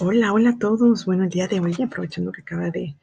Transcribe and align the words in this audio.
Hola, 0.00 0.32
hola 0.32 0.50
a 0.50 0.58
todos. 0.58 1.06
Bueno, 1.06 1.24
el 1.24 1.30
día 1.30 1.48
de 1.48 1.58
hoy, 1.58 1.74
aprovechando 1.82 2.30
que 2.30 2.42
acaba 2.42 2.70
de, 2.70 2.94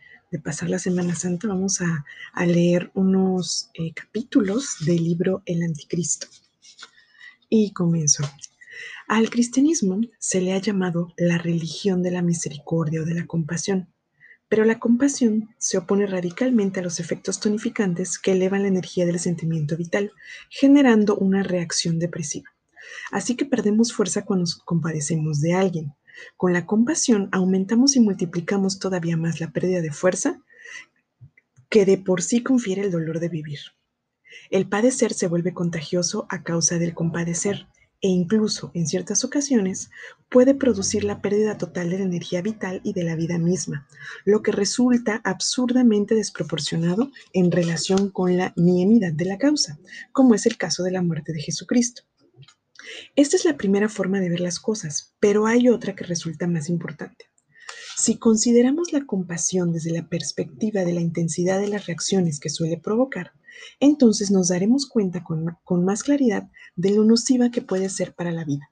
pasar 0.41 0.69
la 0.69 0.79
Semana 0.79 1.13
Santa, 1.13 1.45
vamos 1.45 1.81
a, 1.81 2.05
leer 2.45 2.89
unos 2.93 3.69
eh, 3.73 3.91
capítulos 3.93 4.77
del 4.85 5.03
libro 5.03 5.43
El 5.45 5.61
Anticristo. 5.63 6.27
Y 7.49 7.73
comienzo. 7.73 8.23
Al 9.09 9.29
cristianismo 9.29 9.99
se 10.19 10.39
le 10.39 10.53
ha 10.53 10.57
llamado 10.59 11.11
la 11.17 11.37
religión 11.37 12.01
de 12.01 12.11
la 12.11 12.21
misericordia 12.21 13.01
o 13.01 13.05
de 13.05 13.15
la 13.15 13.27
compasión, 13.27 13.89
pero 14.47 14.63
la 14.63 14.79
compasión 14.79 15.49
se 15.57 15.77
opone 15.77 16.07
radicalmente 16.07 16.79
a 16.79 16.83
los 16.83 17.01
efectos 17.01 17.41
tonificantes 17.41 18.17
que 18.17 18.31
elevan 18.31 18.61
la 18.61 18.69
energía 18.69 19.05
del 19.05 19.19
sentimiento 19.19 19.75
vital, 19.75 20.13
generando 20.49 21.17
una 21.17 21.43
reacción 21.43 21.99
depresiva. 21.99 22.49
Así 23.11 23.35
que 23.35 23.43
perdemos 23.43 23.91
fuerza 23.91 24.23
cuando 24.23 24.43
nos 24.43 24.55
compadecemos 24.55 25.41
de 25.41 25.55
alguien 25.55 25.93
con 26.37 26.53
la 26.53 26.65
compasión 26.65 27.29
aumentamos 27.31 27.95
y 27.95 27.99
multiplicamos 27.99 28.79
todavía 28.79 29.17
más 29.17 29.39
la 29.39 29.51
pérdida 29.51 29.81
de 29.81 29.91
fuerza 29.91 30.41
que 31.69 31.85
de 31.85 31.97
por 31.97 32.21
sí 32.21 32.43
confiere 32.43 32.83
el 32.83 32.91
dolor 32.91 33.19
de 33.19 33.29
vivir. 33.29 33.59
El 34.49 34.67
padecer 34.67 35.13
se 35.13 35.27
vuelve 35.27 35.53
contagioso 35.53 36.25
a 36.29 36.43
causa 36.43 36.77
del 36.77 36.93
compadecer 36.93 37.67
e 38.01 38.07
incluso, 38.07 38.71
en 38.73 38.87
ciertas 38.87 39.23
ocasiones, 39.23 39.89
puede 40.29 40.53
producir 40.53 41.03
la 41.03 41.21
pérdida 41.21 41.57
total 41.57 41.89
de 41.89 41.99
la 41.99 42.05
energía 42.05 42.41
vital 42.41 42.81
y 42.83 42.93
de 42.93 43.03
la 43.03 43.15
vida 43.15 43.37
misma, 43.39 43.87
lo 44.25 44.43
que 44.43 44.51
resulta 44.51 45.21
absurdamente 45.23 46.13
desproporcionado 46.13 47.11
en 47.33 47.51
relación 47.51 48.09
con 48.09 48.37
la 48.37 48.53
niemidad 48.55 49.13
de 49.13 49.25
la 49.25 49.37
causa, 49.37 49.79
como 50.11 50.35
es 50.35 50.45
el 50.45 50.57
caso 50.57 50.83
de 50.83 50.91
la 50.91 51.01
muerte 51.01 51.33
de 51.33 51.41
Jesucristo. 51.41 52.03
Esta 53.15 53.37
es 53.37 53.45
la 53.45 53.57
primera 53.57 53.89
forma 53.89 54.19
de 54.19 54.29
ver 54.29 54.39
las 54.39 54.59
cosas, 54.59 55.15
pero 55.19 55.47
hay 55.47 55.69
otra 55.69 55.95
que 55.95 56.03
resulta 56.03 56.47
más 56.47 56.69
importante. 56.69 57.25
Si 57.97 58.17
consideramos 58.17 58.91
la 58.91 59.05
compasión 59.05 59.71
desde 59.71 59.91
la 59.91 60.07
perspectiva 60.09 60.83
de 60.83 60.93
la 60.93 61.01
intensidad 61.01 61.59
de 61.59 61.69
las 61.69 61.85
reacciones 61.85 62.39
que 62.39 62.49
suele 62.49 62.77
provocar, 62.77 63.31
entonces 63.79 64.31
nos 64.31 64.49
daremos 64.49 64.87
cuenta 64.87 65.23
con, 65.23 65.85
más 65.85 66.03
claridad 66.03 66.49
de 66.75 66.91
lo 66.91 67.05
nociva 67.05 67.51
que 67.51 67.61
puede 67.61 67.89
ser 67.89 68.13
para 68.13 68.31
la 68.31 68.43
vida. 68.43 68.69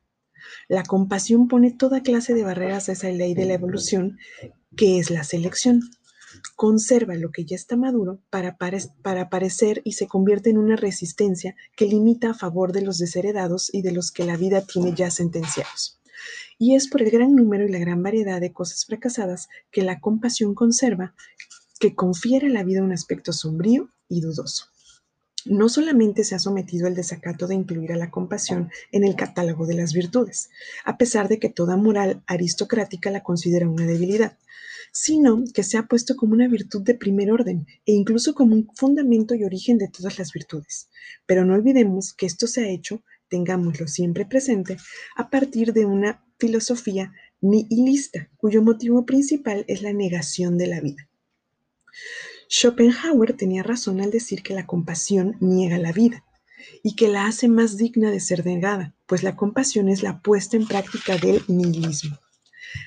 La 0.67 0.83
compasión 0.83 1.47
pone 1.47 1.71
toda 1.71 2.03
clase 2.03 2.33
de 2.33 2.43
barreras 2.43 2.89
a 2.89 2.91
esa 2.91 3.09
ley 3.09 3.33
de 3.33 3.45
la 3.45 3.53
evolución 3.53 4.17
que 4.75 4.99
es 4.99 5.09
la 5.09 5.23
selección 5.23 5.81
conserva 6.55 7.15
lo 7.15 7.31
que 7.31 7.45
ya 7.45 7.55
está 7.55 7.75
maduro 7.75 8.19
para, 8.29 8.57
aparecer 9.21 9.81
y 9.83 9.93
se 9.93 10.07
convierte 10.07 10.49
en 10.49 10.57
una 10.57 10.75
resistencia 10.75 11.55
que 11.75 11.85
limita 11.85 12.31
a 12.31 12.33
favor 12.33 12.71
de 12.71 12.81
los 12.81 12.97
desheredados 12.97 13.73
y 13.73 13.81
de 13.81 13.91
los 13.91 14.11
que 14.11 14.25
la 14.25 14.37
vida 14.37 14.65
tiene 14.65 14.93
ya 14.93 15.11
sentenciados. 15.11 15.99
Y 16.57 16.75
es 16.75 16.87
por 16.87 17.01
el 17.01 17.11
gran 17.11 17.35
número 17.35 17.65
y 17.65 17.71
la 17.71 17.79
gran 17.79 18.01
variedad 18.01 18.39
de 18.39 18.53
cosas 18.53 18.85
fracasadas 18.85 19.49
que 19.71 19.81
la 19.81 19.99
compasión 19.99 20.55
conserva, 20.55 21.13
que 21.79 21.95
confiere 21.95 22.47
a 22.47 22.51
la 22.51 22.63
vida 22.63 22.83
un 22.83 22.93
aspecto 22.93 23.33
sombrío 23.33 23.89
y 24.07 24.21
dudoso. 24.21 24.72
No 25.45 25.67
solamente 25.67 26.23
se 26.23 26.35
ha 26.35 26.39
sometido 26.39 26.87
al 26.87 26.95
desacato 26.95 27.47
de 27.47 27.55
incluir 27.55 27.91
a 27.91 27.97
la 27.97 28.11
compasión 28.11 28.71
en 28.91 29.03
el 29.03 29.15
catálogo 29.15 29.65
de 29.65 29.73
las 29.73 29.93
virtudes, 29.93 30.49
a 30.85 30.97
pesar 30.97 31.27
de 31.27 31.39
que 31.39 31.49
toda 31.49 31.75
moral 31.75 32.23
aristocrática 32.27 33.11
la 33.11 33.23
considera 33.23 33.67
una 33.67 33.85
debilidad, 33.85 34.37
sino 34.93 35.43
que 35.53 35.63
se 35.63 35.77
ha 35.77 35.87
puesto 35.87 36.15
como 36.15 36.33
una 36.33 36.47
virtud 36.47 36.83
de 36.83 36.93
primer 36.93 37.31
orden 37.31 37.65
e 37.85 37.93
incluso 37.93 38.33
como 38.35 38.53
un 38.53 38.69
fundamento 38.75 39.35
y 39.35 39.43
origen 39.43 39.77
de 39.77 39.89
todas 39.89 40.17
las 40.17 40.31
virtudes. 40.31 40.89
Pero 41.25 41.43
no 41.43 41.55
olvidemos 41.55 42.13
que 42.13 42.25
esto 42.25 42.47
se 42.47 42.61
ha 42.61 42.69
hecho, 42.69 43.03
tengámoslo 43.27 43.87
siempre 43.87 44.25
presente, 44.25 44.77
a 45.15 45.29
partir 45.29 45.73
de 45.73 45.85
una 45.85 46.23
filosofía 46.37 47.11
nihilista, 47.41 48.29
cuyo 48.37 48.61
motivo 48.61 49.05
principal 49.05 49.65
es 49.67 49.81
la 49.81 49.93
negación 49.93 50.57
de 50.57 50.67
la 50.67 50.79
vida. 50.79 51.09
Schopenhauer 52.49 53.33
tenía 53.33 53.63
razón 53.63 54.01
al 54.01 54.11
decir 54.11 54.43
que 54.43 54.53
la 54.53 54.65
compasión 54.65 55.37
niega 55.39 55.77
la 55.77 55.91
vida 55.91 56.23
y 56.83 56.95
que 56.95 57.07
la 57.07 57.25
hace 57.25 57.47
más 57.47 57.77
digna 57.77 58.11
de 58.11 58.19
ser 58.19 58.45
negada, 58.45 58.95
pues 59.05 59.23
la 59.23 59.35
compasión 59.35 59.89
es 59.89 60.03
la 60.03 60.21
puesta 60.21 60.57
en 60.57 60.67
práctica 60.67 61.17
del 61.17 61.43
nihilismo. 61.47 62.17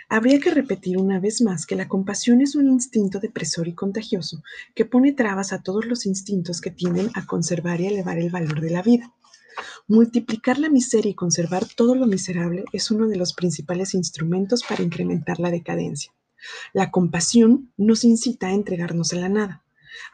Habría 0.09 0.41
que 0.41 0.51
repetir 0.51 0.99
una 0.99 1.21
vez 1.21 1.41
más 1.43 1.67
que 1.67 1.77
la 1.77 1.89
compasión 1.89 2.41
es 2.41 2.55
un 2.55 2.69
instinto 2.69 3.21
depresor 3.21 3.69
y 3.69 3.75
contagioso 3.75 4.43
que 4.75 4.85
pone 4.85 5.13
trabas 5.13 5.53
a 5.53 5.63
todos 5.63 5.87
los 5.87 6.07
instintos 6.07 6.61
que 6.61 6.71
tienden 6.71 7.11
a 7.15 7.27
conservar 7.27 7.81
y 7.81 7.87
elevar 7.87 8.19
el 8.19 8.31
valor 8.31 8.61
de 8.61 8.71
la 8.71 8.83
vida. 8.83 9.13
Multiplicar 9.89 10.59
la 10.59 10.69
miseria 10.69 11.11
y 11.11 11.15
conservar 11.15 11.67
todo 11.77 11.95
lo 11.95 12.07
miserable 12.07 12.65
es 12.73 12.91
uno 12.91 13.07
de 13.07 13.17
los 13.17 13.33
principales 13.33 13.95
instrumentos 13.95 14.63
para 14.69 14.83
incrementar 14.83 15.39
la 15.39 15.51
decadencia. 15.51 16.13
La 16.73 16.91
compasión 16.91 17.73
nos 17.77 18.05
incita 18.05 18.49
a 18.49 18.53
entregarnos 18.53 19.13
a 19.13 19.17
la 19.17 19.29
nada. 19.29 19.65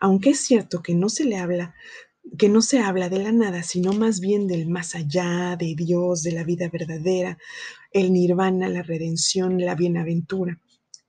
Aunque 0.00 0.31
es 0.31 0.41
cierto 0.41 0.82
que 0.82 0.94
no 0.94 1.09
se 1.09 1.25
le 1.25 1.37
habla 1.37 1.75
que 2.38 2.48
no 2.48 2.62
se 2.62 2.78
habla 2.78 3.09
de 3.09 3.19
la 3.19 3.32
nada, 3.32 3.62
sino 3.62 3.93
más 3.93 4.20
bien 4.20 4.47
del 4.47 4.69
más 4.69 4.94
allá, 4.94 5.56
de 5.56 5.75
Dios, 5.75 6.22
de 6.22 6.32
la 6.32 6.44
vida 6.44 6.69
verdadera, 6.69 7.38
el 7.92 8.12
nirvana, 8.12 8.69
la 8.69 8.82
redención, 8.82 9.60
la 9.60 9.75
bienaventura. 9.75 10.60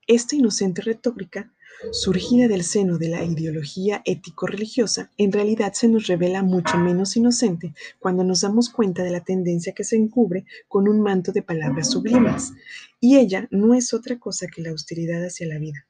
Esta 0.08 0.36
inocente 0.36 0.82
retórica, 0.82 1.53
surgida 1.92 2.48
del 2.48 2.64
seno 2.64 2.98
de 2.98 3.10
la 3.10 3.24
ideología 3.24 4.02
ético-religiosa, 4.06 5.12
en 5.18 5.32
realidad 5.32 5.74
se 5.74 5.88
nos 5.88 6.08
revela 6.08 6.42
mucho 6.44 6.78
menos 6.78 7.18
inocente 7.18 7.74
cuando 8.00 8.24
nos 8.24 8.42
damos 8.42 8.70
cuenta 8.70 9.04
de 9.04 9.12
la 9.12 9.22
tendencia 9.22 9.74
que 9.74 9.84
se 9.84 9.96
encubre 9.96 10.46
con 10.68 10.88
un 10.88 11.02
manto 11.02 11.32
de 11.32 11.42
palabras 11.42 11.92
sublimes, 11.92 12.54
y 13.00 13.18
ella 13.18 13.48
no 13.52 13.74
es 13.74 13.94
otra 13.94 14.18
cosa 14.18 14.48
que 14.48 14.62
la 14.62 14.70
austeridad 14.70 15.24
hacia 15.26 15.48
la 15.48 15.60
vida. 15.60 15.86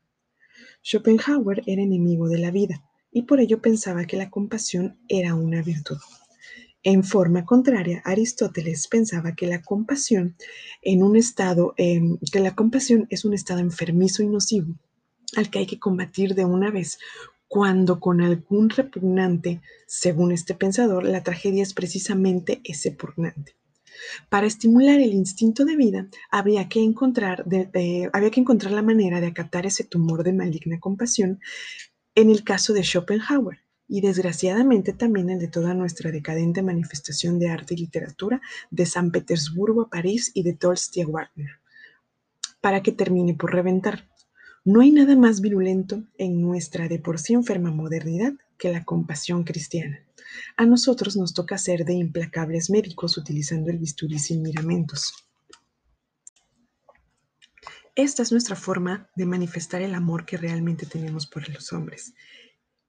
Schopenhauer 0.83 1.61
era 1.65 1.81
enemigo 1.81 2.27
de 2.27 2.39
la 2.39 2.51
vida, 2.51 2.83
y 3.11 3.23
por 3.23 3.39
ello 3.39 3.61
pensaba 3.61 4.05
que 4.05 4.17
la 4.17 4.29
compasión 4.29 4.97
era 5.07 5.35
una 5.35 5.61
virtud. 5.61 5.97
En 6.85 7.03
forma 7.05 7.45
contraria, 7.45 8.01
Aristóteles 8.03 8.87
pensaba 8.87 9.35
que 9.35 9.47
la 9.47 9.61
compasión 9.61 10.35
em, 10.81 12.17
que 12.31 12.39
la 12.41 12.55
compasión 12.55 13.07
es 13.09 13.23
un 13.23 13.33
estado 13.33 13.59
enfermizo 13.61 14.21
y 14.21 14.27
nocivo 14.27 14.75
al 15.35 15.49
que 15.49 15.59
hay 15.59 15.66
que 15.66 15.79
combatir 15.79 16.35
de 16.35 16.45
una 16.45 16.71
vez 16.71 16.99
cuando 17.47 17.99
con 17.99 18.21
algún 18.21 18.69
repugnante, 18.69 19.61
según 19.85 20.31
este 20.31 20.55
pensador, 20.55 21.03
la 21.03 21.21
tragedia 21.21 21.61
es 21.61 21.73
precisamente 21.73 22.61
ese 22.63 22.91
pugnante. 22.91 23.55
Para 24.29 24.47
estimular 24.47 24.99
el 24.99 25.13
instinto 25.13 25.63
de 25.66 25.75
vida, 25.75 26.07
habría 26.31 26.67
que, 26.67 26.81
encontrar 26.81 27.45
había 27.45 28.31
que 28.31 28.39
encontrar 28.39 28.72
la 28.72 28.81
manera 28.81 29.22
de 29.22 29.27
acatar 29.27 29.66
ese 29.66 29.83
tumor 29.83 30.23
de 30.23 30.33
maligna 30.33 30.79
compasión 30.79 31.39
en 32.16 32.29
el 32.29 32.43
caso 32.43 32.73
de 32.73 32.83
Schopenhauer 32.83 33.59
y 33.88 34.01
desgraciadamente 34.01 34.93
también 34.93 35.29
el 35.29 35.39
de 35.39 35.47
toda 35.47 35.73
nuestra 35.73 36.11
decadente 36.11 36.61
manifestación 36.63 37.38
de 37.38 37.49
arte 37.49 37.75
y 37.75 37.77
literatura 37.77 38.41
de 38.72 38.85
San 38.85 39.11
Petersburgo 39.11 39.83
a 39.83 39.89
París 39.89 40.31
y 40.33 40.43
de 40.43 40.53
Tolstoy 40.53 41.03
a 41.03 41.07
Wagner, 41.07 41.59
para 42.61 42.81
que 42.81 42.91
termine 42.91 43.35
por 43.35 43.53
reventar. 43.53 44.07
No 44.66 44.79
hay 44.79 44.91
nada 44.91 45.18
más 45.18 45.41
virulento 45.41 46.03
en 46.18 46.41
nuestra 46.41 46.88
de 46.88 46.97
por 46.97 47.19
sí 47.19 47.34
enferma 47.34 47.72
modernidad 47.72 48.34
que 48.57 48.72
la 48.72 48.85
compasión 48.85 49.44
cristiana. 49.44 50.00
A 50.56 50.66
nosotros 50.66 51.18
nos 51.18 51.34
toca 51.34 51.57
ser 51.57 51.84
de 51.84 51.94
implacables 51.96 52.69
médicos 52.69 53.18
utilizando 53.18 53.72
el 53.72 53.78
bisturí 53.78 54.19
sin 54.19 54.41
miramentos. 54.41 55.13
Esta 57.96 58.23
es 58.23 58.31
nuestra 58.31 58.56
forma 58.56 59.09
de 59.18 59.25
manifestar 59.25 59.81
el 59.81 59.94
amor 59.94 60.25
que 60.25 60.38
realmente 60.38 60.85
tenemos 60.85 61.28
por 61.28 61.47
los 61.50 61.73
hombres. 61.73 62.13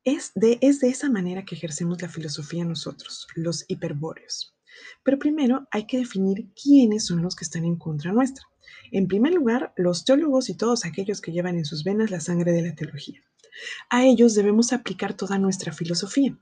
Es 0.04 0.30
de, 0.36 0.58
es 0.60 0.78
de 0.78 0.90
esa 0.90 1.10
manera 1.10 1.44
que 1.44 1.56
ejercemos 1.56 2.00
la 2.00 2.08
filosofía 2.08 2.64
nosotros, 2.64 3.26
los 3.34 3.64
hiperbóreos. 3.66 4.54
Pero 5.02 5.18
primero 5.18 5.66
hay 5.72 5.86
que 5.86 5.98
definir 5.98 6.52
quiénes 6.54 7.06
son 7.06 7.20
los 7.20 7.34
que 7.34 7.44
están 7.44 7.64
en 7.64 7.76
contra 7.76 8.12
nuestra. 8.12 8.46
En 8.92 9.08
primer 9.08 9.32
lugar, 9.32 9.72
los 9.76 10.04
teólogos 10.04 10.48
y 10.48 10.56
todos 10.56 10.84
aquellos 10.84 11.20
que 11.20 11.32
llevan 11.32 11.56
en 11.56 11.64
sus 11.64 11.84
venas 11.84 12.10
la 12.10 12.20
sangre 12.20 12.52
de 12.52 12.62
la 12.62 12.74
teología. 12.74 13.20
A 13.90 14.04
ellos 14.04 14.34
debemos 14.34 14.72
aplicar 14.72 15.14
toda 15.14 15.38
nuestra 15.38 15.72
filosofía. 15.72 16.36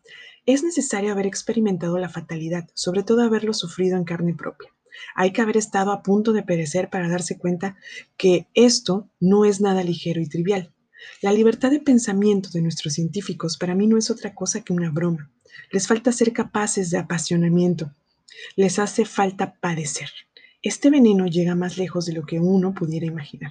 Es 0.46 0.62
necesario 0.62 1.12
haber 1.12 1.26
experimentado 1.26 1.98
la 1.98 2.08
fatalidad, 2.08 2.68
sobre 2.74 3.02
todo 3.02 3.22
haberlo 3.22 3.52
sufrido 3.52 3.96
en 3.96 4.04
carne 4.04 4.34
propia. 4.34 4.70
Hay 5.14 5.32
que 5.32 5.42
haber 5.42 5.56
estado 5.56 5.92
a 5.92 6.02
punto 6.02 6.32
de 6.32 6.42
perecer 6.42 6.90
para 6.90 7.08
darse 7.08 7.38
cuenta 7.38 7.76
que 8.16 8.48
esto 8.54 9.10
no 9.20 9.44
es 9.44 9.60
nada 9.60 9.82
ligero 9.82 10.20
y 10.20 10.28
trivial. 10.28 10.72
La 11.20 11.32
libertad 11.32 11.70
de 11.70 11.80
pensamiento 11.80 12.50
de 12.50 12.62
nuestros 12.62 12.94
científicos 12.94 13.56
para 13.56 13.74
mí 13.74 13.86
no 13.86 13.98
es 13.98 14.10
otra 14.10 14.34
cosa 14.34 14.62
que 14.62 14.72
una 14.72 14.90
broma. 14.90 15.30
Les 15.70 15.86
falta 15.86 16.12
ser 16.12 16.32
capaces 16.32 16.90
de 16.90 16.98
apasionamiento. 16.98 17.94
Les 18.56 18.78
hace 18.78 19.04
falta 19.04 19.54
padecer. 19.60 20.08
Este 20.64 20.90
veneno 20.90 21.26
llega 21.26 21.56
más 21.56 21.76
lejos 21.76 22.06
de 22.06 22.12
lo 22.12 22.24
que 22.24 22.38
uno 22.38 22.72
pudiera 22.72 23.04
imaginar. 23.04 23.50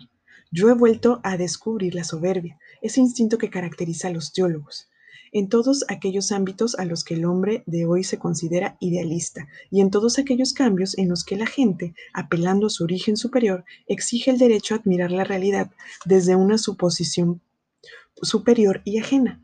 Yo 0.49 0.69
he 0.69 0.73
vuelto 0.73 1.19
a 1.23 1.35
descubrir 1.35 1.93
la 1.93 2.05
soberbia, 2.05 2.57
ese 2.81 3.01
instinto 3.01 3.37
que 3.37 3.49
caracteriza 3.49 4.07
a 4.07 4.11
los 4.11 4.31
teólogos. 4.31 4.87
en 5.33 5.47
todos 5.47 5.85
aquellos 5.87 6.31
ámbitos 6.33 6.75
a 6.75 6.83
los 6.83 7.03
que 7.05 7.13
el 7.13 7.23
hombre 7.23 7.63
de 7.65 7.85
hoy 7.85 8.03
se 8.03 8.17
considera 8.17 8.75
idealista 8.81 9.47
y 9.69 9.79
en 9.79 9.89
todos 9.89 10.19
aquellos 10.19 10.51
cambios 10.53 10.97
en 10.97 11.07
los 11.07 11.23
que 11.23 11.37
la 11.37 11.45
gente, 11.45 11.93
apelando 12.13 12.67
a 12.67 12.69
su 12.69 12.83
origen 12.83 13.15
superior, 13.15 13.63
exige 13.87 14.31
el 14.31 14.37
derecho 14.37 14.73
a 14.73 14.79
admirar 14.79 15.11
la 15.11 15.23
realidad 15.23 15.71
desde 16.05 16.35
una 16.35 16.57
suposición 16.57 17.41
superior 18.21 18.81
y 18.83 18.99
ajena, 18.99 19.41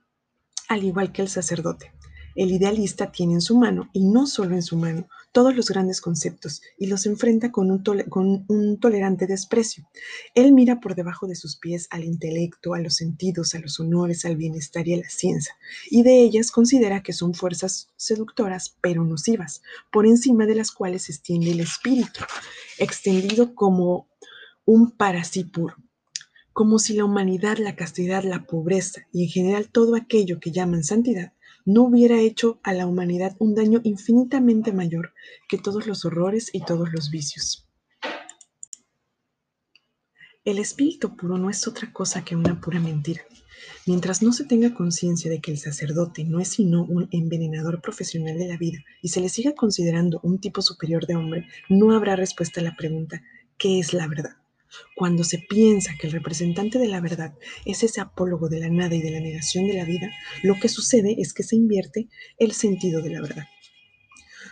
al 0.67 0.83
igual 0.83 1.13
que 1.13 1.21
el 1.21 1.29
sacerdote. 1.29 1.93
El 2.37 2.51
idealista 2.51 3.11
tiene 3.11 3.33
en 3.33 3.41
su 3.41 3.57
mano, 3.57 3.89
y 3.93 4.05
no 4.05 4.27
solo 4.27 4.53
en 4.53 4.61
su 4.61 4.77
mano, 4.77 5.09
todos 5.31 5.55
los 5.55 5.69
grandes 5.69 6.01
conceptos 6.01 6.61
y 6.77 6.85
los 6.85 7.07
enfrenta 7.07 7.51
con 7.51 7.71
un, 7.71 8.79
tolerante 8.79 9.25
desprecio. 9.25 9.89
Él 10.35 10.51
mira 10.51 10.79
por 10.79 10.93
debajo 10.93 11.25
de 11.25 11.33
sus 11.33 11.57
pies 11.57 11.87
al 11.89 12.03
intelecto, 12.03 12.75
a 12.75 12.79
los 12.79 12.93
sentidos, 12.93 13.55
a 13.55 13.59
los 13.59 13.79
honores, 13.79 14.23
al 14.23 14.37
bienestar 14.37 14.87
y 14.87 14.93
a 14.93 14.97
la 14.97 15.09
ciencia, 15.09 15.55
y 15.89 16.03
de 16.03 16.21
ellas 16.21 16.51
considera 16.51 17.01
que 17.01 17.11
son 17.11 17.33
fuerzas 17.33 17.89
seductoras 17.95 18.77
pero 18.81 19.03
nocivas, 19.03 19.63
por 19.91 20.05
encima 20.05 20.45
de 20.45 20.53
las 20.53 20.69
cuales 20.69 21.05
se 21.05 21.13
extiende 21.13 21.49
el 21.49 21.61
espíritu, 21.61 22.21
extendido 22.77 23.55
como 23.55 24.09
un 24.63 24.91
parasipur, 24.91 25.73
como 26.53 26.77
si 26.77 26.93
la 26.93 27.05
humanidad, 27.05 27.57
la 27.57 27.75
castidad, 27.75 28.23
la 28.23 28.45
pobreza 28.45 29.07
y 29.11 29.23
en 29.23 29.29
general 29.29 29.69
todo 29.69 29.95
aquello 29.95 30.39
que 30.39 30.51
llaman 30.51 30.83
santidad 30.83 31.33
no 31.67 31.83
hubiera 31.83 32.17
hecho 32.21 32.61
a 32.63 32.71
la 32.71 32.87
humanidad 32.87 33.35
un 33.39 33.53
daño 33.53 33.81
infinitamente 33.83 34.71
mayor 34.71 35.13
que 35.49 35.57
todos 35.57 35.85
los 35.85 36.05
horrores 36.05 36.49
y 36.53 36.61
todos 36.61 36.93
los 36.93 37.11
vicios. 37.11 37.67
El 40.45 40.59
espíritu 40.59 41.17
puro 41.17 41.37
no 41.37 41.49
es 41.49 41.67
otra 41.67 41.91
cosa 41.91 42.23
que 42.23 42.37
una 42.37 42.61
pura 42.61 42.79
mentira. 42.79 43.21
Mientras 43.85 44.23
no 44.23 44.31
se 44.31 44.45
tenga 44.45 44.73
conciencia 44.73 45.29
de 45.29 45.41
que 45.41 45.51
el 45.51 45.57
sacerdote 45.57 46.23
no 46.23 46.39
es 46.39 46.47
sino 46.47 46.85
un 46.85 47.09
envenenador 47.11 47.81
profesional 47.81 48.37
de 48.37 48.47
la 48.47 48.55
vida 48.55 48.79
y 49.01 49.09
se 49.09 49.19
le 49.19 49.27
siga 49.27 49.53
considerando 49.53 50.21
un 50.23 50.39
tipo 50.39 50.61
superior 50.61 51.05
de 51.05 51.17
hombre, 51.17 51.47
no 51.67 51.91
habrá 51.91 52.15
respuesta 52.15 52.61
a 52.61 52.63
la 52.63 52.77
pregunta 52.77 53.21
¿qué 53.57 53.79
es 53.79 53.91
la 53.91 54.07
verdad? 54.07 54.37
Cuando 54.95 55.23
se 55.23 55.39
piensa 55.39 55.93
que 55.99 56.07
el 56.07 56.13
representante 56.13 56.79
de 56.79 56.87
la 56.87 57.01
verdad 57.01 57.33
es 57.65 57.83
ese 57.83 58.01
apólogo 58.01 58.49
de 58.49 58.59
la 58.59 58.69
nada 58.69 58.95
y 58.95 59.01
de 59.01 59.11
la 59.11 59.19
negación 59.19 59.67
de 59.67 59.75
la 59.75 59.85
vida, 59.85 60.11
lo 60.43 60.59
que 60.59 60.69
sucede 60.69 61.15
es 61.19 61.33
que 61.33 61.43
se 61.43 61.55
invierte 61.55 62.09
el 62.37 62.51
sentido 62.51 63.01
de 63.01 63.09
la 63.11 63.21
verdad. 63.21 63.45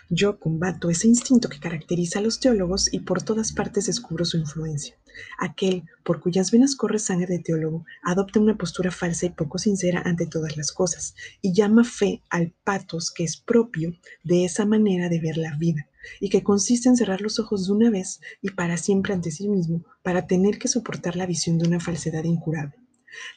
Yo 0.10 0.40
combato 0.40 0.90
ese 0.92 1.08
instinto 1.08 1.50
que 1.50 1.60
caracteriza 1.60 2.20
a 2.20 2.22
los 2.22 2.40
teólogos 2.40 2.94
y 2.94 3.00
por 3.00 3.24
todas 3.24 3.54
partes 3.54 3.88
descubro 3.88 4.24
su 4.24 4.38
influencia. 4.38 4.96
Aquel 5.40 5.84
por 6.04 6.20
cuyas 6.20 6.52
venas 6.52 6.76
corre 6.76 7.00
sangre 7.00 7.38
de 7.38 7.44
teólogo 7.44 7.86
adopta 8.04 8.40
una 8.40 8.58
postura 8.58 8.92
falsa 8.92 9.26
y 9.26 9.30
poco 9.30 9.58
sincera 9.58 10.04
ante 10.06 10.28
todas 10.28 10.58
las 10.58 10.72
cosas 10.72 11.16
y 11.42 11.54
llama 11.54 11.84
fe 11.84 12.22
al 12.30 12.54
patos 12.64 13.12
que 13.12 13.24
es 13.24 13.38
propio 13.38 13.94
de 14.24 14.46
esa 14.46 14.66
manera 14.66 15.10
de 15.10 15.20
ver 15.20 15.38
la 15.38 15.56
vida 15.58 15.88
y 16.20 16.30
que 16.30 16.44
consiste 16.44 16.90
en 16.90 16.98
cerrar 16.98 17.22
los 17.22 17.40
ojos 17.40 17.68
de 17.68 17.74
una 17.74 17.90
vez 17.90 18.22
y 18.42 18.52
para 18.52 18.78
siempre 18.78 19.14
ante 19.14 19.32
sí 19.32 19.48
mismo 19.48 19.84
para 20.04 20.28
tener 20.28 20.60
que 20.60 20.68
soportar 20.68 21.16
la 21.16 21.26
visión 21.26 21.58
de 21.58 21.68
una 21.68 21.80
falsedad 21.80 22.24
incurable. 22.24 22.76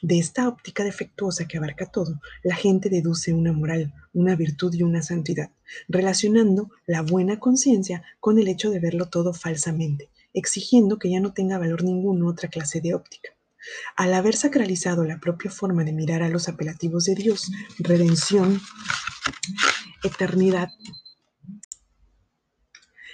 De 0.01 0.19
esta 0.19 0.47
óptica 0.47 0.83
defectuosa 0.83 1.47
que 1.47 1.57
abarca 1.57 1.85
todo, 1.85 2.19
la 2.43 2.55
gente 2.55 2.89
deduce 2.89 3.33
una 3.33 3.53
moral, 3.53 3.93
una 4.13 4.35
virtud 4.35 4.73
y 4.73 4.83
una 4.83 5.01
santidad, 5.01 5.51
relacionando 5.87 6.69
la 6.85 7.01
buena 7.01 7.39
conciencia 7.39 8.03
con 8.19 8.39
el 8.39 8.47
hecho 8.47 8.71
de 8.71 8.79
verlo 8.79 9.09
todo 9.09 9.33
falsamente, 9.33 10.09
exigiendo 10.33 10.99
que 10.99 11.09
ya 11.09 11.19
no 11.19 11.33
tenga 11.33 11.57
valor 11.57 11.83
ninguno 11.83 12.27
otra 12.27 12.49
clase 12.49 12.81
de 12.81 12.93
óptica. 12.93 13.29
Al 13.95 14.13
haber 14.13 14.35
sacralizado 14.35 15.03
la 15.03 15.19
propia 15.19 15.51
forma 15.51 15.83
de 15.83 15.93
mirar 15.93 16.23
a 16.23 16.29
los 16.29 16.47
apelativos 16.47 17.05
de 17.05 17.15
Dios, 17.15 17.51
redención, 17.77 18.61
eternidad, 20.03 20.69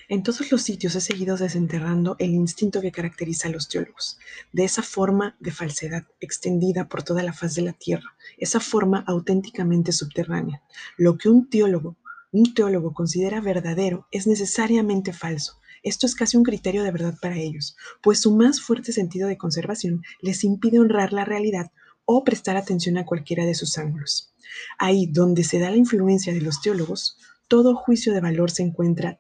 en 0.07 0.24
todos 0.24 0.52
los 0.52 0.62
sitios 0.62 0.96
he 0.96 1.02
seguido 1.02 1.38
desenterrando 1.38 2.16
el 2.19 2.31
instinto 2.31 2.81
que 2.81 2.92
caracteriza 2.92 3.48
a 3.48 3.52
los 3.52 3.69
teólogos, 3.69 4.19
de 4.52 4.63
esa 4.63 4.84
forma 4.84 5.36
de 5.40 5.52
falsedad 5.52 6.06
extendida 6.19 6.88
por 6.88 7.04
toda 7.04 7.24
la 7.24 7.34
faz 7.34 7.56
de 7.56 7.63
la 7.63 7.74
tierra, 7.74 8.16
esa 8.38 8.60
forma 8.60 9.04
auténticamente 9.07 9.92
subterránea. 9.92 10.62
Lo 10.98 11.18
que 11.18 11.30
un 11.30 11.50
teólogo, 11.50 11.98
un 12.31 12.54
teólogo 12.54 12.94
considera 12.94 13.42
verdadero 13.42 14.07
es 14.12 14.28
necesariamente 14.28 15.13
falso. 15.13 15.60
Esto 15.84 16.06
es 16.06 16.16
casi 16.16 16.36
un 16.36 16.44
criterio 16.44 16.84
de 16.84 16.92
verdad 16.92 17.16
para 17.22 17.38
ellos, 17.38 17.78
pues 18.02 18.19
su 18.19 18.36
más 18.36 18.60
fuerte 18.62 18.92
sentido 18.92 19.28
de 19.28 19.38
conservación 19.38 20.04
les 20.22 20.44
impide 20.44 20.80
honrar 20.80 21.13
la 21.13 21.25
realidad 21.25 21.72
o 22.06 22.24
prestar 22.24 22.57
atención 22.57 22.98
a 22.98 23.06
cualquiera 23.06 23.46
de 23.46 23.56
sus 23.56 23.78
ángulos. 23.78 24.34
Ahí 24.78 25.07
donde 25.07 25.44
se 25.44 25.60
da 25.60 25.69
la 25.69 25.78
influencia 25.78 26.34
de 26.34 26.42
los 26.42 26.62
teólogos, 26.62 27.18
todo 27.48 27.75
juicio 27.75 28.13
de 28.13 28.22
valor 28.22 28.52
se 28.52 28.63
encuentra 28.63 29.19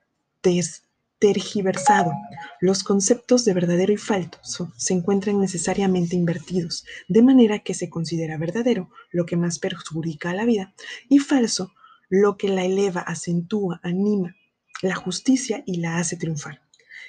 tergiversado. 1.19 2.11
Los 2.59 2.83
conceptos 2.83 3.45
de 3.45 3.53
verdadero 3.53 3.93
y 3.93 3.97
falso 3.97 4.71
se 4.77 4.93
encuentran 4.93 5.39
necesariamente 5.39 6.15
invertidos, 6.15 6.85
de 7.07 7.21
manera 7.21 7.59
que 7.59 7.73
se 7.73 7.89
considera 7.89 8.37
verdadero 8.37 8.89
lo 9.11 9.25
que 9.25 9.37
más 9.37 9.59
perjudica 9.59 10.31
a 10.31 10.35
la 10.35 10.45
vida 10.45 10.73
y 11.09 11.19
falso 11.19 11.73
lo 12.09 12.37
que 12.37 12.49
la 12.49 12.63
eleva, 12.63 13.01
acentúa, 13.01 13.79
anima 13.83 14.35
la 14.81 14.95
justicia 14.95 15.63
y 15.65 15.77
la 15.77 15.97
hace 15.97 16.17
triunfar. 16.17 16.61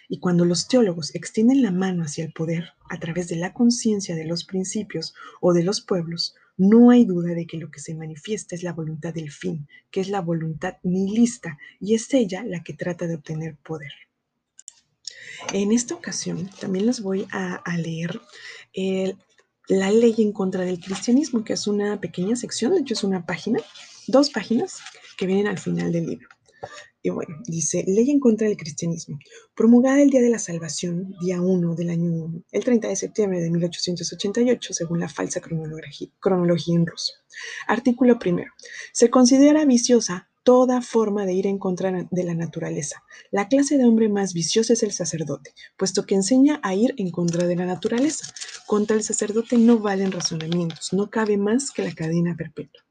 Y 0.09 0.21
cuando 0.21 0.45
los 0.45 0.69
teólogos 0.69 1.15
extienden 1.15 1.63
la 1.63 1.73
mano 1.73 2.05
hacia 2.05 2.25
el 2.25 2.33
poder 2.33 2.73
a 2.89 2.99
través 2.99 3.29
de 3.29 3.37
la 3.37 3.53
conciencia 3.53 4.15
de 4.15 4.25
los 4.25 4.45
principios 4.45 5.15
o 5.41 5.53
de 5.53 5.65
los 5.65 5.81
pueblos, 5.81 6.35
no 6.57 6.91
hay 6.91 7.05
duda 7.05 7.35
de 7.35 7.47
que 7.47 7.59
lo 7.59 7.71
que 7.71 7.81
se 7.81 7.95
manifiesta 7.95 8.55
es 8.55 8.63
la 8.63 8.73
voluntad 8.73 9.13
del 9.13 9.31
fin, 9.31 9.69
que 9.91 10.01
es 10.01 10.09
la 10.09 10.21
voluntad 10.21 10.77
nihilista, 10.83 11.59
y 11.81 11.95
es 11.95 12.13
ella 12.15 12.45
la 12.45 12.63
que 12.63 12.75
trata 12.75 13.07
de 13.07 13.17
obtener 13.17 13.57
poder. 13.57 13.93
En 15.53 15.73
esta 15.73 15.95
ocasión 15.95 16.51
también 16.61 16.87
les 16.87 17.01
voy 17.01 17.27
a, 17.31 17.63
leer 17.77 18.21
la 19.69 19.91
ley 19.91 20.15
en 20.19 20.33
contra 20.33 20.65
del 20.65 20.81
cristianismo, 20.81 21.45
que 21.45 21.53
es 21.53 21.67
una 21.67 22.01
pequeña 22.01 22.37
sección, 22.37 22.73
de 22.73 22.81
hecho 22.81 22.95
es 22.95 23.05
una 23.05 23.27
página, 23.27 23.61
dos 24.07 24.31
páginas 24.31 24.81
que 25.17 25.27
vienen 25.27 25.49
al 25.49 25.59
final 25.59 25.93
del 25.93 26.07
libro. 26.07 26.29
Y 27.07 27.11
bueno, 27.11 27.37
dice, 27.47 27.85
ley 27.87 28.11
en 28.11 28.19
contra 28.19 28.49
del 28.49 28.57
cristianismo, 28.57 29.21
promulgada 29.55 30.03
el 30.03 30.11
Día 30.11 30.21
de 30.21 30.29
la 30.29 30.41
Salvación, 30.41 31.15
día 31.21 31.41
1 31.41 31.77
del 31.77 31.91
año 31.91 32.11
1, 32.11 32.43
el 32.51 32.65
30 32.65 32.89
de 32.89 32.97
septiembre 32.97 33.41
de 33.41 33.49
1888, 33.49 34.75
según 34.75 34.99
la 34.99 35.09
falsa 35.09 35.41
cronología, 35.41 36.75
en 36.75 36.85
ruso. 36.85 37.13
Artículo 37.69 38.19
primero. 38.19 38.51
Se 38.93 39.09
considera 39.09 39.65
viciosa 39.65 40.29
toda 40.43 40.83
forma 40.83 41.27
de 41.27 41.35
ir 41.35 41.47
en 41.47 41.61
contra 41.61 41.93
de 41.93 42.25
la 42.25 42.35
naturaleza. 42.35 43.05
La 43.31 43.47
clase 43.47 43.79
de 43.79 43.85
hombre 43.85 44.09
más 44.09 44.35
viciosa 44.35 44.73
es 44.73 44.83
el 44.83 44.91
sacerdote, 44.91 45.55
puesto 45.77 46.07
que 46.07 46.17
enseña 46.17 46.59
a 46.65 46.75
ir 46.75 46.93
en 46.97 47.13
contra 47.13 47.47
de 47.47 47.55
la 47.55 47.67
naturaleza. 47.67 48.35
Contra 48.67 48.97
el 48.97 49.05
sacerdote 49.05 49.59
no 49.59 49.79
valen 49.79 50.11
razonamientos, 50.11 50.93
no 50.93 51.09
cabe 51.09 51.37
más 51.37 51.71
que 51.71 51.85
la 51.85 51.95
cadena 51.95 52.35
perpetua. 52.37 52.86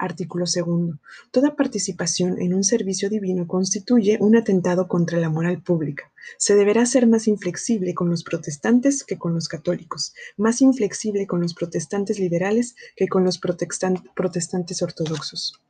Artículo 0.00 0.46
segundo. 0.46 0.98
Toda 1.30 1.56
participación 1.56 2.40
en 2.40 2.54
un 2.54 2.64
servicio 2.64 3.10
divino 3.10 3.46
constituye 3.46 4.16
un 4.18 4.34
atentado 4.34 4.88
contra 4.88 5.18
la 5.18 5.28
moral 5.28 5.62
pública. 5.62 6.10
Se 6.38 6.54
deberá 6.54 6.86
ser 6.86 7.06
más 7.06 7.28
inflexible 7.28 7.92
con 7.92 8.08
los 8.08 8.24
protestantes 8.24 9.04
que 9.04 9.18
con 9.18 9.34
los 9.34 9.46
católicos, 9.46 10.14
más 10.38 10.62
inflexible 10.62 11.26
con 11.26 11.42
los 11.42 11.52
protestantes 11.52 12.18
liberales 12.18 12.76
que 12.96 13.08
con 13.08 13.24
los 13.24 13.38
protestantes 13.38 14.80
ortodoxos. 14.80 15.60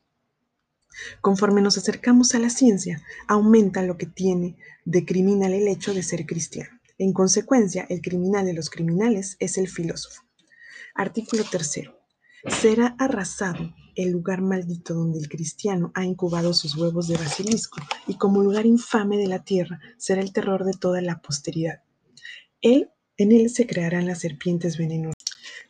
Conforme 1.21 1.61
nos 1.61 1.77
acercamos 1.77 2.37
a 2.37 2.39
la 2.39 2.51
ciencia, 2.51 3.03
aumenta 3.27 3.83
lo 3.83 3.97
que 3.97 4.07
tiene 4.07 4.57
de 4.85 5.05
criminal 5.05 5.55
el 5.55 5.67
hecho 5.67 5.93
de 5.93 6.05
ser 6.05 6.25
cristiano. 6.25 6.71
En 6.99 7.13
consecuencia, 7.13 7.85
el 7.89 8.01
criminal 8.01 8.47
de 8.47 8.53
los 8.53 8.71
criminales 8.71 9.37
es 9.41 9.59
el 9.59 9.67
filósofo. 9.67 10.23
Artículo 10.95 11.43
tercero. 11.51 11.99
Será 12.47 12.95
arrasado 12.97 13.75
el 13.97 14.11
lugar 14.11 14.41
maldito 14.41 14.95
donde 14.95 15.19
el 15.19 15.29
cristiano 15.29 15.93
ha 15.95 16.05
incubado 16.05 16.53
sus 16.55 16.77
huevos 16.77 17.09
de 17.09 17.17
basilisco, 17.17 17.81
y 18.07 18.15
como 18.15 18.43
lugar 18.43 18.67
infame 18.67 19.17
de 19.17 19.27
la 19.27 19.45
tierra 19.45 19.81
será 19.99 20.21
el 20.21 20.33
terror 20.33 20.65
de 20.65 20.73
toda 20.73 21.01
la 21.01 21.21
posteridad. 21.21 21.83
Él, 22.61 22.91
en 23.17 23.33
él 23.33 23.51
se 23.51 23.67
crearán 23.67 24.07
las 24.07 24.21
serpientes 24.21 24.79
venenosas. 24.79 25.15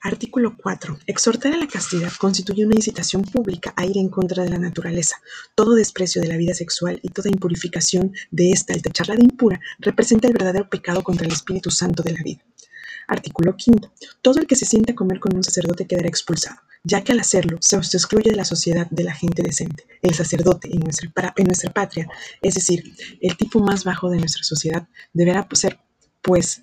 Artículo 0.03 0.57
4. 0.57 0.99
Exhortar 1.07 1.53
a 1.53 1.59
la 1.59 1.69
castidad 1.69 2.11
constituye 2.19 2.65
una 2.65 2.75
incitación 2.75 3.21
pública 3.23 3.75
a 3.77 3.85
ir 3.85 3.99
en 3.99 4.09
contra 4.09 4.43
de 4.45 4.49
la 4.49 4.59
naturaleza. 4.59 5.17
Todo 5.55 5.75
desprecio 5.75 6.23
de 6.23 6.29
la 6.29 6.39
vida 6.39 6.55
sexual 6.55 6.99
y 7.03 7.11
toda 7.11 7.29
impurificación 7.29 8.13
de 8.31 8.51
esta 8.51 8.73
al 8.73 8.81
tacharla 8.81 9.17
de 9.17 9.25
impura 9.25 9.61
representa 9.79 10.27
el 10.27 10.33
verdadero 10.33 10.71
pecado 10.71 11.03
contra 11.03 11.27
el 11.27 11.33
Espíritu 11.33 11.71
Santo 11.71 12.03
de 12.03 12.15
la 12.15 12.23
vida. 12.23 12.43
Artículo 13.09 13.55
5. 13.59 13.93
Todo 14.23 14.41
el 14.41 14.47
que 14.47 14.57
se 14.57 14.65
siente 14.65 14.93
a 14.93 14.95
comer 14.95 15.21
con 15.21 15.37
un 15.37 15.45
sacerdote 15.45 15.87
quedará 15.87 16.09
expulsado, 16.09 16.61
ya 16.83 17.03
que 17.03 17.13
al 17.13 17.21
hacerlo 17.21 17.59
se 17.61 17.77
excluye 17.77 18.31
de 18.31 18.37
la 18.37 18.45
sociedad 18.45 18.87
de 18.91 19.05
la 19.05 19.15
gente 19.15 19.43
decente. 19.43 19.87
El 20.03 20.15
sacerdote 20.15 20.71
en 20.73 20.81
nuestra, 20.81 21.73
patria, 21.73 22.09
es 22.43 22.55
decir, 22.55 22.95
el 23.21 23.37
tipo 23.37 23.61
más 23.61 23.85
bajo 23.85 24.11
de 24.11 24.19
nuestra 24.19 24.43
sociedad, 24.43 24.89
deberá 25.13 25.47
ser, 25.53 25.79
pues, 26.23 26.63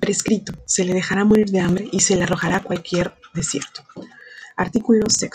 prescrito, 0.00 0.52
se 0.66 0.84
le 0.84 0.94
dejará 0.94 1.24
morir 1.24 1.50
de 1.50 1.60
hambre 1.60 1.88
y 1.92 2.00
se 2.00 2.16
le 2.16 2.24
arrojará 2.24 2.56
a 2.56 2.62
cualquier 2.62 3.14
desierto. 3.34 3.84
Artículo 4.56 5.06
6. 5.08 5.30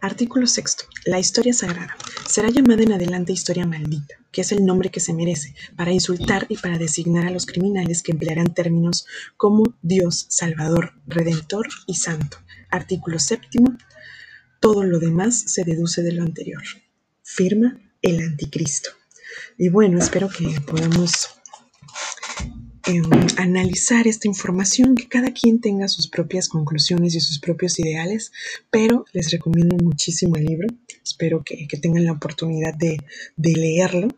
Artículo 0.00 0.46
sexto. 0.46 0.84
La 1.04 1.18
historia 1.18 1.52
sagrada 1.52 1.96
será 2.28 2.50
llamada 2.50 2.82
en 2.82 2.92
adelante 2.92 3.32
historia 3.32 3.66
maldita, 3.66 4.14
que 4.32 4.42
es 4.42 4.52
el 4.52 4.64
nombre 4.64 4.90
que 4.90 5.00
se 5.00 5.12
merece, 5.12 5.54
para 5.76 5.92
insultar 5.92 6.46
y 6.48 6.56
para 6.56 6.78
designar 6.78 7.26
a 7.26 7.30
los 7.30 7.46
criminales 7.46 8.02
que 8.02 8.12
emplearán 8.12 8.54
términos 8.54 9.06
como 9.36 9.74
Dios, 9.82 10.26
Salvador, 10.28 10.94
Redentor 11.06 11.66
y 11.86 11.94
Santo. 11.94 12.38
Artículo 12.70 13.18
séptimo. 13.18 13.76
Todo 14.60 14.84
lo 14.84 14.98
demás 14.98 15.38
se 15.46 15.64
deduce 15.64 16.02
de 16.02 16.12
lo 16.12 16.22
anterior. 16.22 16.62
Firma 17.22 17.80
el 18.02 18.20
anticristo. 18.20 18.90
Y 19.58 19.68
bueno, 19.68 19.98
espero 19.98 20.28
que 20.28 20.60
podamos 20.60 21.28
em, 22.86 23.04
analizar 23.36 24.06
esta 24.06 24.28
información, 24.28 24.94
que 24.94 25.08
cada 25.08 25.32
quien 25.32 25.60
tenga 25.60 25.88
sus 25.88 26.08
propias 26.08 26.48
conclusiones 26.48 27.14
y 27.14 27.20
sus 27.20 27.38
propios 27.38 27.78
ideales, 27.78 28.32
pero 28.70 29.04
les 29.12 29.30
recomiendo 29.30 29.76
muchísimo 29.82 30.36
el 30.36 30.44
libro. 30.44 30.68
Espero 31.02 31.42
que, 31.44 31.66
tengan 31.80 32.04
la 32.04 32.12
oportunidad 32.12 32.74
de, 32.74 32.98
de 33.36 33.52
leerlo. 33.52 34.08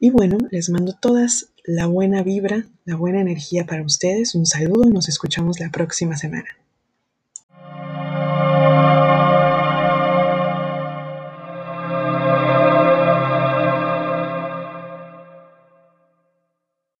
Y 0.00 0.10
bueno, 0.10 0.38
les 0.50 0.70
mando 0.70 0.94
todas 1.00 1.50
la 1.64 1.86
buena 1.86 2.22
vibra, 2.22 2.66
la 2.84 2.96
buena 2.96 3.20
energía 3.20 3.66
para 3.66 3.82
ustedes. 3.82 4.34
Un 4.34 4.46
saludo 4.46 4.88
y 4.88 4.92
nos 4.92 5.08
escuchamos 5.08 5.58
la 5.58 5.70
próxima 5.70 6.16
semana. 6.16 6.48